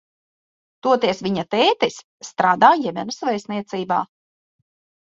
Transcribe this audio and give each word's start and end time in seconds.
Toties 0.87 1.21
viņa 1.27 1.45
tētis 1.57 2.01
strādā 2.31 2.73
Jemenas 2.87 3.25
vēstniecībā. 3.31 4.03